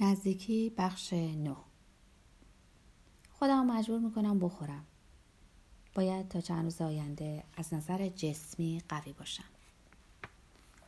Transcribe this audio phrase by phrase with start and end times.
[0.00, 1.56] نزدیکی بخش نو
[3.32, 4.86] خودم مجبور می‌کنم بخورم.
[5.94, 9.44] باید تا چند روز آینده از نظر جسمی قوی باشم.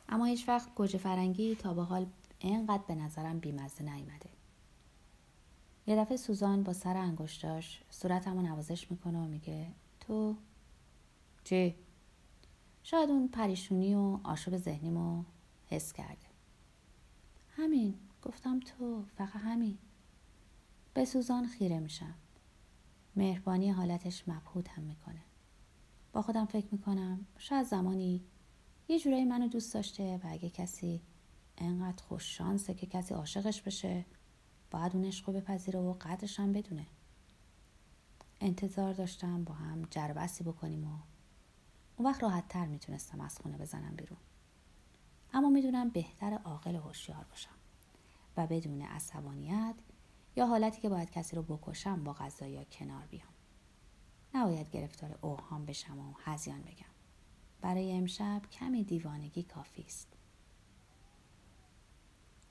[0.08, 2.06] اما هیچ وقت گوجه فرنگی تا به حال
[2.38, 4.30] اینقدر به نظرم بیمزه نیومده.
[5.86, 9.66] یه دفعه سوزان با سر انگشتاش صورتم رو نوازش می‌کنه و میگه
[10.00, 10.36] تو؟
[11.44, 11.74] چی؟
[12.82, 15.24] شاید اون پریشونی و آشوب ذهنیمو
[15.66, 16.26] حس کرده.
[17.56, 17.94] همین.
[18.22, 19.78] گفتم تو فقط همین.
[20.94, 22.14] به سوزان خیره میشم.
[23.16, 25.22] مهربانی حالتش مبهوت هم می‌کنه.
[26.12, 28.24] با خودم فکر می‌کنم شاید زمانی
[28.88, 31.02] یه جورایی منو دوست داشته و اگه کسی
[31.58, 34.04] انقدر خوش شانسه که کسی عاشقش بشه
[34.70, 36.86] باید اون عشقو بپذیره و قدرش هم بدونه.
[38.40, 40.98] انتظار داشتم با هم جربسی بکنیم و
[41.96, 44.18] اون وقت راحت تر می‌تونستم از خونه بزنم بیرون.
[45.32, 47.59] اما می‌دونم بهتر عاقل و هوشیار باشم.
[48.36, 49.74] و بدون عصبانیت
[50.36, 53.28] یا حالتی که باید کسی رو بکشم با غذا یا کنار بیام.
[54.34, 56.90] نباید گرفتار اوهام بشم و هزیان بگم.
[57.60, 60.08] برای امشب کمی دیوانگی کافی است.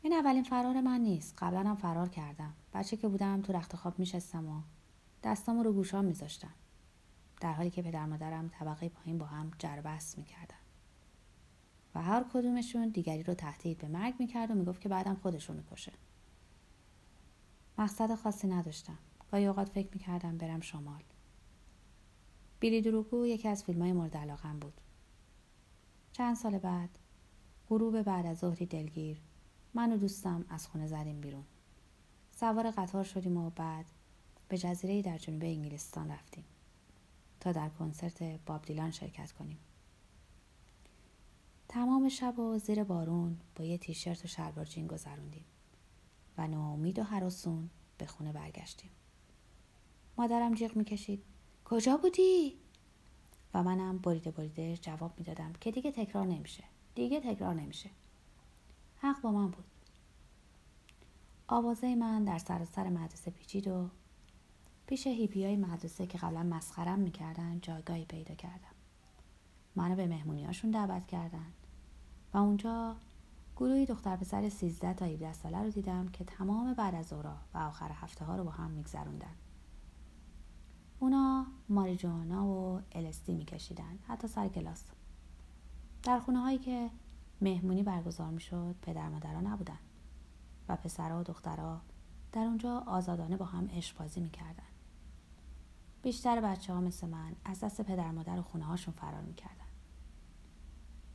[0.02, 1.36] این اولین فرار من نیست.
[1.38, 2.54] قبلا هم فرار کردم.
[2.74, 4.62] بچه که بودم تو رخت خواب میشستم و
[5.24, 6.54] دستامو رو گوشام میذاشتم.
[7.42, 10.59] در حالی که پدر مادرم طبقه پایین با هم جربست می‌کردن.
[12.02, 15.92] هر کدومشون دیگری رو تهدید به مرگ می‌کرد و می‌گفت که بعدم خودش رو می‌کشه.
[17.78, 18.98] مقصد خاصی نداشتم.
[19.32, 21.04] گاهی اوقات فکر می‌کردم برم شمال.
[22.60, 24.82] بیلی دروگو یکی از فیلم های مورد علاقم بود.
[26.12, 26.90] چند سال بعد
[27.70, 29.22] غروب بعد از ظهری دلگیر
[29.74, 31.44] من و دوستم از خونه زدیم بیرون.
[32.32, 33.86] سوار قطار شدیم و بعد
[34.50, 36.44] به جزیره در جنوب انگلستان رفتیم
[37.40, 39.58] تا در کنسرت باب دیلان شرکت کنیم.
[41.70, 45.46] تمام شب و زیر بارون با یه تیشرت و شلوار جین گذروندیم
[46.38, 48.90] و ناامید و حراسون به خونه برگشتیم.
[50.18, 51.24] مادرم جیغ می‌کشید.
[51.66, 52.58] کجا بودی؟
[53.54, 56.64] و منم بریده بریده جواب می‌دادم که دیگه تکرار نمیشه.
[56.96, 57.90] دیگه تکرار نمیشه.
[58.98, 59.66] حق با من بود.
[61.48, 63.90] آوازه من در سراسر سر مدرسه پیچید و
[64.88, 68.76] پیش هیپی های مدرسه که قبلا مسخرم می‌کردن جایگاهی پیدا کردم.
[69.76, 71.54] منو به مهمونیاشون دعوت کردن.
[72.34, 72.96] و اونجا
[73.58, 77.58] گروهی دختر پسر 13 تا 17 ساله رو دیدم که تمام بعد از اورا و
[77.58, 79.36] آخر هفته ها رو با هم میگذروندن.
[81.00, 84.84] اونا ماریجوانا و الستی میکشیدن حتی سر کلاس.
[86.04, 86.90] در خونه هایی که
[87.42, 89.80] مهمونی برگزار می‌شد پدر مادرها نبودن
[90.70, 91.82] و پسرها و دخترها
[92.32, 94.64] در اونجا آزادانه با هم عشق بازی می‌کردن.
[96.02, 99.69] بیشتر بچه ها مثل من از دست پدر مادر و خونه هاشون فرار می‌کردن.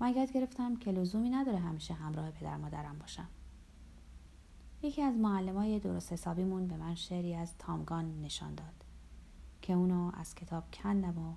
[0.00, 3.28] من یاد گرفتم که لزومی نداره همیشه همراه پدر مادرم باشم.
[4.82, 8.84] یکی از معلم های درست حسابیمون به من شعری از تامگان نشان داد
[9.62, 11.34] که اونو از کتاب کندم و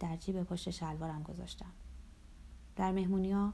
[0.00, 1.72] در جیب پشت شلوارم گذاشتم.
[2.76, 3.52] در مهمونی ها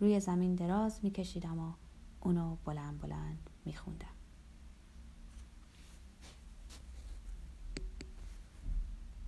[0.00, 1.72] روی زمین دراز میکشیدم و
[2.20, 4.19] اونو بلند بلند میخوندم.